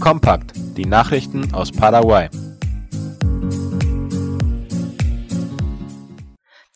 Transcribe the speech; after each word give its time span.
Kompakt, 0.00 0.52
die 0.76 0.86
Nachrichten 0.86 1.52
aus 1.52 1.72
Paraguay. 1.72 2.28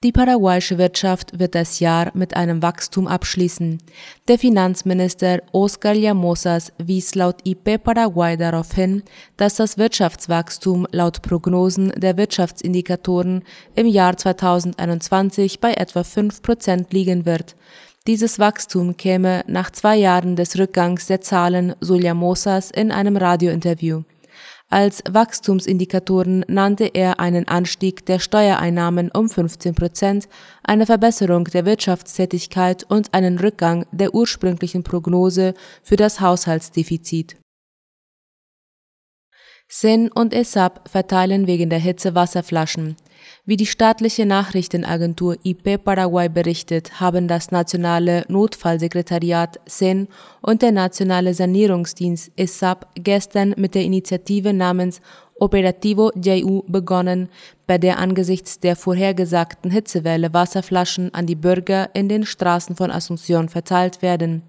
Die 0.03 0.11
paraguayische 0.11 0.79
Wirtschaft 0.79 1.39
wird 1.39 1.55
das 1.55 1.79
Jahr 1.79 2.11
mit 2.15 2.35
einem 2.35 2.61
Wachstum 2.61 3.07
abschließen. 3.07 3.79
Der 4.27 4.37
Finanzminister 4.37 5.41
Oscar 5.53 5.95
Llamosas 5.95 6.73
wies 6.79 7.15
laut 7.15 7.37
IP 7.45 7.81
Paraguay 7.85 8.37
darauf 8.37 8.73
hin, 8.73 9.05
dass 9.37 9.55
das 9.55 9.79
Wirtschaftswachstum 9.79 10.89
laut 10.91 11.23
Prognosen 11.23 11.93
der 11.97 12.17
Wirtschaftsindikatoren 12.17 13.45
im 13.77 13.87
Jahr 13.87 14.17
2021 14.17 15.61
bei 15.61 15.75
etwa 15.75 16.03
5 16.03 16.43
Prozent 16.43 16.93
liegen 16.93 17.25
wird. 17.25 17.55
Dieses 18.09 18.41
Wachstum 18.41 18.97
käme 18.97 19.45
nach 19.47 19.71
zwei 19.71 19.97
Jahren 19.97 20.35
des 20.35 20.59
Rückgangs 20.59 21.07
der 21.07 21.21
Zahlen, 21.21 21.77
so 21.81 21.95
Llamosas 21.95 22.73
in 22.73 22.91
einem 22.91 23.17
Radiointerview. 23.17 24.03
Als 24.69 25.05
Wachstumsindikatoren 25.09 26.45
nannte 26.49 26.87
er 26.87 27.21
einen 27.21 27.47
Anstieg 27.47 28.05
der 28.07 28.19
Steuereinnahmen 28.19 29.13
um 29.13 29.29
15 29.29 29.77
Prozent, 29.77 30.29
eine 30.65 30.87
Verbesserung 30.87 31.45
der 31.45 31.65
Wirtschaftstätigkeit 31.65 32.83
und 32.89 33.15
einen 33.15 33.39
Rückgang 33.39 33.87
der 33.93 34.15
ursprünglichen 34.15 34.83
Prognose 34.83 35.55
für 35.85 35.97
das 35.97 36.21
Haushaltsdefizit. 36.21 37.37
Sen 39.69 40.11
und 40.13 40.35
ESAP 40.35 40.89
verteilen 40.89 41.47
wegen 41.47 41.71
der 41.71 41.79
Hitze 41.79 42.15
Wasserflaschen. 42.15 42.97
Wie 43.45 43.57
die 43.57 43.67
staatliche 43.67 44.27
Nachrichtenagentur 44.27 45.37
IP 45.45 45.83
Paraguay 45.83 46.29
berichtet, 46.29 47.01
haben 47.01 47.29
das 47.29 47.51
nationale 47.51 48.25
Notfallsekretariat 48.29 49.61
SEN 49.67 50.09
und 50.41 50.63
der 50.63 50.73
nationale 50.73 51.35
Sanierungsdienst 51.35 52.33
ESAP 52.37 52.87
gestern 52.95 53.55
mit 53.57 53.75
der 53.75 53.83
Initiative 53.83 54.53
namens 54.53 55.01
Operativo 55.43 56.13
JU 56.15 56.63
begonnen, 56.69 57.29
bei 57.67 57.77
der 57.79 57.99
angesichts 57.99 58.61
der 58.61 58.77
vorhergesagten 58.77 59.73
Hitzewelle 59.73 60.33
Wasserflaschen 60.33 61.13
an 61.15 61.27
die 61.27 61.35
Bürger 61.35 61.91
in 61.95 62.09
den 62.09 62.25
Straßen 62.25 62.77
von 62.77 62.93
Asunción 62.93 63.49
verteilt 63.49 64.03
werden. 64.03 64.43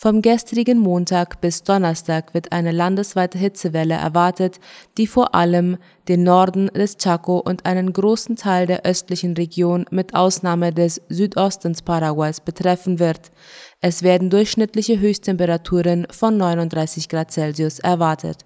Vom 0.00 0.22
gestrigen 0.22 0.78
Montag 0.78 1.40
bis 1.40 1.64
Donnerstag 1.64 2.32
wird 2.32 2.52
eine 2.52 2.70
landesweite 2.70 3.36
Hitzewelle 3.36 3.94
erwartet, 3.94 4.60
die 4.96 5.08
vor 5.08 5.34
allem 5.34 5.76
den 6.06 6.22
Norden 6.22 6.68
des 6.68 6.98
Chaco 6.98 7.38
und 7.40 7.66
einen 7.66 7.92
großen 7.92 8.36
Teil 8.36 8.68
der 8.68 8.84
östlichen 8.86 9.34
Region 9.34 9.86
mit 9.90 10.14
Ausnahme 10.14 10.72
des 10.72 11.02
Südostens 11.08 11.82
Paraguays 11.82 12.38
betreffen 12.38 13.00
wird. 13.00 13.32
Es 13.80 14.04
werden 14.04 14.30
durchschnittliche 14.30 15.00
Höchsttemperaturen 15.00 16.06
von 16.12 16.36
39 16.36 17.08
Grad 17.08 17.32
Celsius 17.32 17.80
erwartet. 17.80 18.44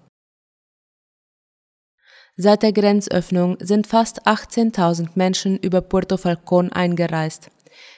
Seit 2.35 2.63
der 2.63 2.73
Grenzöffnung 2.73 3.57
sind 3.59 3.85
fast 3.85 4.25
18.000 4.25 5.09
Menschen 5.13 5.59
über 5.59 5.81
Puerto 5.81 6.15
Falcón 6.15 6.71
eingereist. 6.71 7.51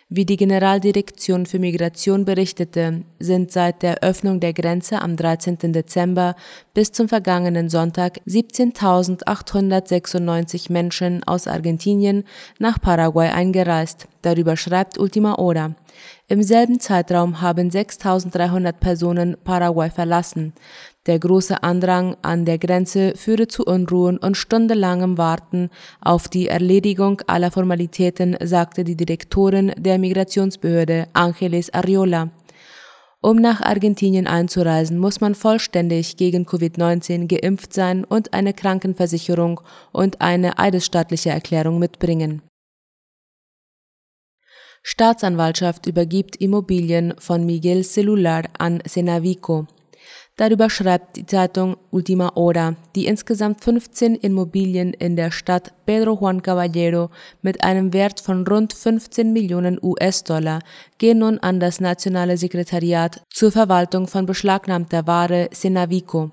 Wie 0.08 0.24
die 0.24 0.38
Generaldirektion 0.38 1.48
für 1.48 1.58
Migration 1.58 2.26
berichtete, 2.26 3.02
sind 3.18 3.52
seit 3.52 3.82
der 3.82 4.04
Öffnung 4.04 4.40
der 4.40 4.54
Grenze 4.54 5.02
am 5.02 5.16
13. 5.16 5.74
Dezember 5.74 6.36
bis 6.76 6.92
zum 6.92 7.10
vergangenen 7.10 7.70
Sonntag 7.70 8.20
17.896 8.28 10.72
Menschen 10.72 11.24
aus 11.24 11.48
Argentinien 11.48 12.24
nach 12.60 12.80
Paraguay 12.80 13.30
eingereist. 13.30 14.08
Darüber 14.26 14.58
schreibt 14.58 14.98
Ultima 14.98 15.38
Hora. 15.38 15.76
Im 16.28 16.42
selben 16.42 16.80
Zeitraum 16.80 17.42
haben 17.42 17.70
6.300 17.70 18.72
Personen 18.72 19.38
Paraguay 19.44 19.92
verlassen. 19.92 20.54
Der 21.06 21.20
große 21.20 21.62
Andrang 21.62 22.18
an 22.24 22.44
der 22.44 22.58
Grenze 22.58 23.14
führe 23.16 23.48
zu 23.48 23.64
Unruhen 23.66 24.18
und 24.18 24.36
stundenlangem 24.36 25.20
Warten 25.20 25.70
auf 26.02 26.28
die 26.28 26.48
Erledigung 26.48 27.22
aller 27.28 27.52
Formalitäten, 27.52 28.36
sagte 28.42 28.84
die 28.84 28.96
Direktorin 28.96 29.74
der 29.78 30.00
Migrationsbehörde 30.00 31.06
Angeles 31.14 31.72
Ariola. 31.72 32.32
Um 33.22 33.36
nach 33.38 33.62
Argentinien 33.62 34.26
einzureisen, 34.26 34.98
muss 34.98 35.22
man 35.22 35.36
vollständig 35.36 36.18
gegen 36.18 36.48
Covid-19 36.48 37.28
geimpft 37.28 37.74
sein 37.74 38.04
und 38.04 38.34
eine 38.34 38.56
Krankenversicherung 38.56 39.62
und 39.92 40.20
eine 40.22 40.58
eidesstattliche 40.58 41.30
Erklärung 41.30 41.78
mitbringen. 41.78 42.42
Staatsanwaltschaft 44.88 45.88
übergibt 45.88 46.36
Immobilien 46.36 47.16
von 47.18 47.44
Miguel 47.44 47.84
Celular 47.84 48.44
an 48.60 48.84
Senavico. 48.86 49.66
Darüber 50.36 50.70
schreibt 50.70 51.16
die 51.16 51.26
Zeitung 51.26 51.78
Ultima 51.90 52.36
Hora, 52.36 52.76
die 52.96 53.08
insgesamt 53.08 53.64
15 53.64 54.14
Immobilien 54.14 54.94
in 54.94 55.16
der 55.16 55.32
Stadt 55.32 55.74
Pedro 55.88 56.20
Juan 56.22 56.44
Caballero 56.44 57.10
mit 57.42 57.64
einem 57.64 57.94
Wert 57.94 58.20
von 58.20 58.46
rund 58.46 58.74
15 58.74 59.34
Millionen 59.34 59.80
US-Dollar 59.82 60.60
gehen 61.00 61.18
nun 61.18 61.40
an 61.40 61.60
das 61.60 61.80
Nationale 61.80 62.38
Sekretariat 62.38 63.24
zur 63.32 63.52
Verwaltung 63.52 64.08
von 64.08 64.28
beschlagnahmter 64.28 65.08
Ware 65.08 65.50
Senavico. 65.52 66.30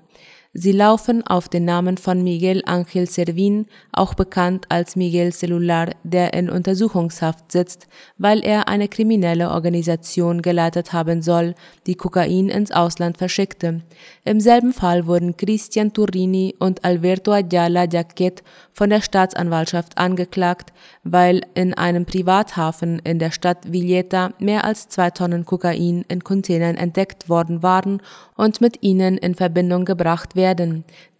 Sie 0.55 0.71
laufen 0.71 1.25
auf 1.25 1.49
den 1.49 1.65
Namen 1.65 1.97
von 1.97 2.23
Miguel 2.23 2.61
Ángel 2.67 3.07
Servin, 3.07 3.65
auch 3.91 4.13
bekannt 4.13 4.67
als 4.69 4.95
Miguel 4.95 5.33
Celular, 5.33 5.89
der 6.03 6.35
in 6.35 6.47
Untersuchungshaft 6.47 7.51
sitzt, 7.51 7.87
weil 8.19 8.45
er 8.45 8.67
eine 8.67 8.87
kriminelle 8.87 9.49
Organisation 9.49 10.43
geleitet 10.43 10.93
haben 10.93 11.23
soll, 11.23 11.55
die 11.87 11.95
Kokain 11.95 12.49
ins 12.49 12.71
Ausland 12.71 13.17
verschickte. 13.17 13.81
Im 14.25 14.39
selben 14.39 14.73
Fall 14.73 15.07
wurden 15.07 15.37
Christian 15.37 15.91
Turini 15.91 16.53
und 16.59 16.85
Alberto 16.85 17.31
Ayala 17.31 17.85
Jaquet 17.85 18.43
von 18.73 18.91
der 18.91 19.01
Staatsanwaltschaft 19.01 19.97
angeklagt, 19.97 20.71
weil 21.03 21.41
in 21.55 21.73
einem 21.73 22.05
Privathafen 22.05 22.99
in 22.99 23.17
der 23.17 23.31
Stadt 23.31 23.73
Villeta 23.73 24.33
mehr 24.37 24.65
als 24.65 24.87
zwei 24.87 25.09
Tonnen 25.09 25.45
Kokain 25.45 26.05
in 26.09 26.23
Containern 26.23 26.75
entdeckt 26.75 27.27
worden 27.27 27.63
waren 27.63 28.03
und 28.35 28.61
mit 28.61 28.83
ihnen 28.83 29.17
in 29.17 29.33
Verbindung 29.33 29.85
gebracht 29.85 30.35
werden. 30.35 30.42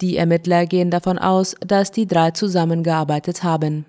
Die 0.02 0.18
Ermittler 0.18 0.66
gehen 0.66 0.92
davon 0.92 1.18
aus, 1.18 1.56
dass 1.66 1.92
die 1.92 2.08
drei 2.08 2.32
zusammengearbeitet 2.32 3.44
haben. 3.44 3.86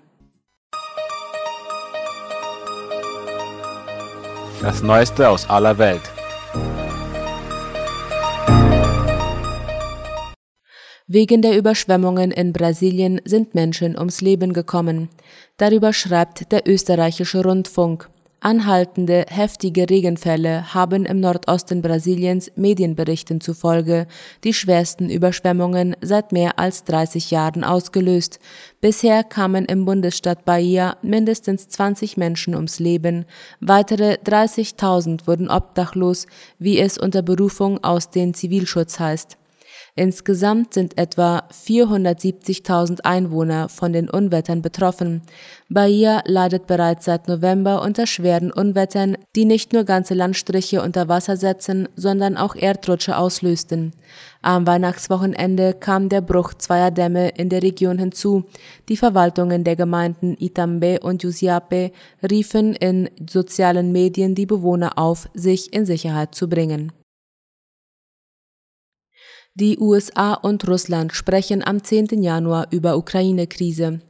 Das 4.61 4.81
Neueste 4.81 5.29
aus 5.29 5.49
aller 5.49 5.77
Welt. 5.77 6.01
Wegen 11.07 11.43
der 11.43 11.55
Überschwemmungen 11.55 12.31
in 12.31 12.51
Brasilien 12.51 13.21
sind 13.25 13.53
Menschen 13.53 13.95
ums 13.95 14.21
Leben 14.21 14.53
gekommen. 14.53 15.09
Darüber 15.57 15.93
schreibt 15.93 16.51
der 16.51 16.67
österreichische 16.67 17.43
Rundfunk. 17.43 18.09
Anhaltende, 18.45 19.25
heftige 19.27 19.89
Regenfälle 19.89 20.75
haben 20.75 21.05
im 21.05 21.19
Nordosten 21.19 21.81
Brasiliens 21.81 22.51
Medienberichten 22.55 23.41
zufolge 23.41 24.05
die 24.43 24.53
schwersten 24.53 25.09
Überschwemmungen 25.09 25.95
seit 26.01 26.31
mehr 26.31 26.59
als 26.59 26.83
30 26.83 27.31
Jahren 27.31 27.63
ausgelöst. 27.63 28.39
Bisher 28.81 29.23
kamen 29.23 29.65
im 29.65 29.85
Bundesstaat 29.85 30.45
Bahia 30.45 30.95
mindestens 31.01 31.69
20 31.69 32.17
Menschen 32.17 32.53
ums 32.53 32.77
Leben, 32.77 33.25
weitere 33.61 34.19
30.000 34.23 35.25
wurden 35.25 35.49
obdachlos, 35.49 36.27
wie 36.59 36.77
es 36.77 36.99
unter 36.99 37.23
Berufung 37.23 37.83
aus 37.83 38.11
den 38.11 38.35
Zivilschutz 38.35 38.99
heißt. 38.99 39.37
Insgesamt 39.97 40.73
sind 40.73 40.97
etwa 40.97 41.43
470.000 41.53 43.05
Einwohner 43.05 43.69
von 43.69 43.93
den 43.93 44.09
Unwettern 44.09 44.61
betroffen. 44.61 45.21
Bahia 45.69 46.21
leidet 46.25 46.67
bereits 46.67 47.05
seit 47.05 47.29
November 47.29 47.81
unter 47.81 48.05
schweren 48.05 48.51
Unwettern, 48.51 49.17
die 49.37 49.45
nicht 49.45 49.71
nur 49.71 49.85
ganze 49.85 50.13
Landstriche 50.13 50.81
unter 50.81 51.07
Wasser 51.07 51.37
setzen, 51.37 51.87
sondern 51.95 52.35
auch 52.35 52.55
Erdrutsche 52.55 53.15
auslösten. 53.15 53.93
Am 54.41 54.67
Weihnachtswochenende 54.67 55.73
kam 55.73 56.09
der 56.09 56.19
Bruch 56.19 56.53
zweier 56.55 56.91
Dämme 56.91 57.29
in 57.29 57.47
der 57.47 57.63
Region 57.63 57.97
hinzu. 57.97 58.43
Die 58.89 58.97
Verwaltungen 58.97 59.63
der 59.63 59.77
Gemeinden 59.77 60.35
Itambe 60.37 60.99
und 60.99 61.23
Jusiape 61.23 61.93
riefen 62.29 62.75
in 62.75 63.09
sozialen 63.29 63.93
Medien 63.93 64.35
die 64.35 64.45
Bewohner 64.45 64.97
auf, 64.97 65.29
sich 65.33 65.71
in 65.71 65.85
Sicherheit 65.85 66.35
zu 66.35 66.49
bringen. 66.49 66.91
Die 69.57 69.79
USA 69.79 70.33
und 70.33 70.67
Russland 70.67 71.13
sprechen 71.13 71.65
am 71.65 71.81
10. 71.81 72.21
Januar 72.21 72.67
über 72.71 72.97
Ukraine-Krise. 72.97 74.01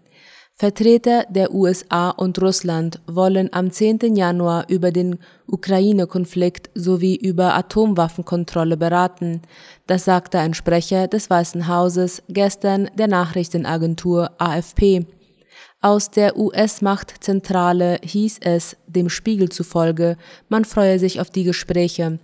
Vertreter 0.56 1.26
der 1.30 1.54
USA 1.54 2.10
und 2.10 2.42
Russland 2.42 3.00
wollen 3.06 3.50
am 3.52 3.70
10. 3.70 4.16
Januar 4.16 4.66
über 4.70 4.92
den 4.92 5.20
Ukraine-Konflikt 5.46 6.72
sowie 6.74 7.16
über 7.16 7.54
Atomwaffenkontrolle 7.54 8.76
beraten. 8.76 9.44
Das 9.86 10.06
sagte 10.06 10.40
ein 10.40 10.56
Sprecher 10.56 11.08
des 11.08 11.30
Weißen 11.30 11.68
Hauses 11.68 12.24
gestern 12.28 12.90
der 12.98 13.08
Nachrichtenagentur 13.08 14.32
AFP. 14.40 15.06
Aus 15.86 16.10
der 16.10 16.36
US-Machtzentrale 16.36 18.00
hieß 18.04 18.40
es, 18.42 18.76
dem 18.88 19.08
Spiegel 19.08 19.50
zufolge, 19.50 20.18
man 20.50 20.66
freue 20.66 20.98
sich 20.98 21.22
auf 21.22 21.30
die 21.30 21.44
Gespräche. 21.44 22.18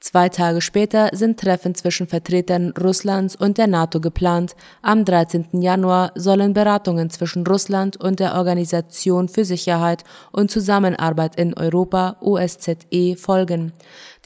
Zwei 0.00 0.28
Tage 0.28 0.60
später 0.60 1.10
sind 1.12 1.40
Treffen 1.40 1.74
zwischen 1.74 2.06
Vertretern 2.06 2.72
Russlands 2.80 3.34
und 3.34 3.58
der 3.58 3.66
NATO 3.66 4.00
geplant. 4.00 4.54
Am 4.80 5.04
13. 5.04 5.60
Januar 5.60 6.12
sollen 6.14 6.54
Beratungen 6.54 7.10
zwischen 7.10 7.44
Russland 7.44 7.96
und 7.96 8.20
der 8.20 8.36
Organisation 8.36 9.28
für 9.28 9.44
Sicherheit 9.44 10.04
und 10.30 10.52
Zusammenarbeit 10.52 11.34
in 11.34 11.52
Europa 11.52 12.16
OSZE 12.20 13.16
folgen. 13.16 13.72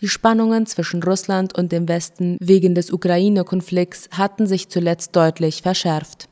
Die 0.02 0.08
Spannungen 0.08 0.66
zwischen 0.66 1.02
Russland 1.02 1.56
und 1.56 1.72
dem 1.72 1.88
Westen 1.88 2.36
wegen 2.40 2.74
des 2.74 2.92
Ukraine-Konflikts 2.92 4.10
hatten 4.12 4.46
sich 4.46 4.68
zuletzt 4.68 5.16
deutlich 5.16 5.62
verschärft. 5.62 6.28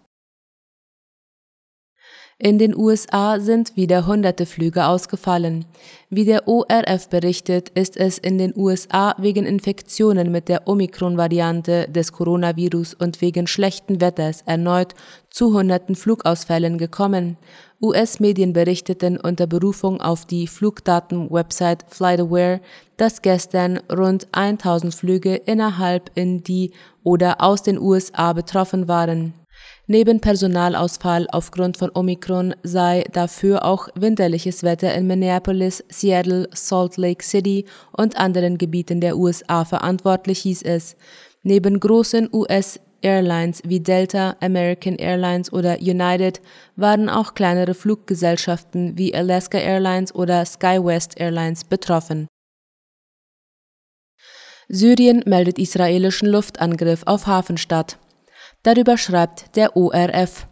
In 2.43 2.57
den 2.57 2.75
USA 2.75 3.39
sind 3.39 3.77
wieder 3.77 4.07
hunderte 4.07 4.47
Flüge 4.47 4.87
ausgefallen. 4.87 5.67
Wie 6.09 6.25
der 6.25 6.49
ORF 6.49 7.11
berichtet, 7.11 7.69
ist 7.69 7.99
es 7.99 8.17
in 8.17 8.39
den 8.39 8.57
USA 8.57 9.15
wegen 9.19 9.45
Infektionen 9.45 10.33
mit 10.33 10.49
der 10.49 10.67
Omikron-Variante 10.67 11.89
des 11.91 12.13
Coronavirus 12.13 12.95
und 12.95 13.21
wegen 13.21 13.47
schlechten 13.47 14.01
Wetters 14.01 14.41
erneut 14.47 14.95
zu 15.29 15.53
hunderten 15.53 15.97
Flugausfällen 15.97 16.79
gekommen. 16.79 17.37
US-Medien 17.83 18.55
berichteten 18.55 19.19
unter 19.19 19.47
Berufung 19.47 20.01
auf 20.01 20.25
die 20.25 20.47
Flugdaten-Website 20.47 21.85
FlightAware, 21.91 22.63
dass 22.97 23.21
gestern 23.21 23.81
rund 23.93 24.29
1000 24.33 24.95
Flüge 24.95 25.37
innerhalb 25.37 26.11
in 26.15 26.43
die 26.43 26.73
oder 27.05 27.43
aus 27.43 27.63
den 27.63 27.79
USA 27.79 28.33
betroffen 28.33 28.89
waren. 28.89 29.35
Neben 29.93 30.21
Personalausfall 30.21 31.27
aufgrund 31.33 31.77
von 31.77 31.91
Omikron 31.93 32.55
sei 32.63 33.03
dafür 33.13 33.65
auch 33.65 33.89
winterliches 33.97 34.63
Wetter 34.63 34.95
in 34.95 35.09
Minneapolis, 35.09 35.83
Seattle, 35.89 36.49
Salt 36.53 36.97
Lake 36.97 37.25
City 37.25 37.65
und 37.91 38.17
anderen 38.17 38.57
Gebieten 38.57 39.01
der 39.01 39.17
USA 39.17 39.65
verantwortlich, 39.65 40.43
hieß 40.43 40.63
es. 40.63 40.95
Neben 41.43 41.81
großen 41.81 42.29
US 42.33 42.79
Airlines 43.03 43.63
wie 43.67 43.81
Delta, 43.81 44.37
American 44.41 44.95
Airlines 44.95 45.53
oder 45.53 45.81
United 45.81 46.41
waren 46.77 47.09
auch 47.09 47.35
kleinere 47.35 47.75
Fluggesellschaften 47.75 48.97
wie 48.97 49.13
Alaska 49.13 49.59
Airlines 49.59 50.15
oder 50.15 50.45
SkyWest 50.47 51.19
Airlines 51.19 51.65
betroffen. 51.65 52.29
Syrien 54.69 55.25
meldet 55.27 55.59
israelischen 55.59 56.29
Luftangriff 56.29 57.03
auf 57.07 57.27
Hafenstadt. 57.27 57.99
Darüber 58.63 58.99
schreibt 58.99 59.57
der 59.57 59.77
ORF. 59.77 60.47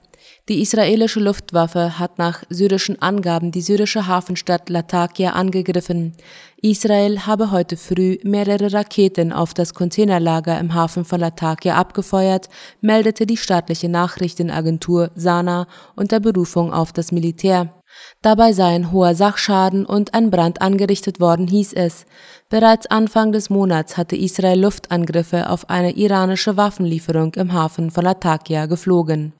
Die 0.48 0.62
israelische 0.62 1.20
Luftwaffe 1.20 1.98
hat 1.98 2.16
nach 2.16 2.42
syrischen 2.48 3.02
Angaben 3.02 3.52
die 3.52 3.60
syrische 3.60 4.06
Hafenstadt 4.06 4.70
Latakia 4.70 5.32
angegriffen. 5.32 6.14
Israel 6.62 7.26
habe 7.26 7.50
heute 7.50 7.76
früh 7.76 8.16
mehrere 8.22 8.72
Raketen 8.72 9.30
auf 9.30 9.52
das 9.52 9.74
Containerlager 9.74 10.58
im 10.58 10.72
Hafen 10.72 11.04
von 11.04 11.20
Latakia 11.20 11.74
abgefeuert, 11.74 12.48
meldete 12.80 13.26
die 13.26 13.36
staatliche 13.36 13.90
Nachrichtenagentur 13.90 15.10
Sana 15.14 15.66
unter 15.96 16.18
Berufung 16.18 16.72
auf 16.72 16.94
das 16.94 17.12
Militär. 17.12 17.74
Dabei 18.22 18.54
sei 18.54 18.74
ein 18.74 18.90
hoher 18.90 19.14
Sachschaden 19.14 19.84
und 19.84 20.14
ein 20.14 20.30
Brand 20.30 20.62
angerichtet 20.62 21.20
worden, 21.20 21.46
hieß 21.46 21.74
es. 21.74 22.06
Bereits 22.48 22.86
Anfang 22.86 23.32
des 23.32 23.50
Monats 23.50 23.98
hatte 23.98 24.16
Israel 24.16 24.60
Luftangriffe 24.60 25.50
auf 25.50 25.68
eine 25.68 25.92
iranische 25.92 26.56
Waffenlieferung 26.56 27.34
im 27.34 27.52
Hafen 27.52 27.90
von 27.90 28.04
Latakia 28.04 28.64
geflogen. 28.64 29.34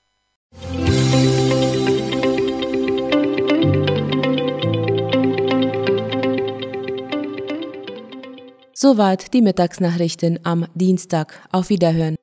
Soweit 8.81 9.35
die 9.35 9.43
Mittagsnachrichten 9.43 10.39
am 10.45 10.67
Dienstag. 10.75 11.47
Auf 11.51 11.69
Wiederhören. 11.69 12.15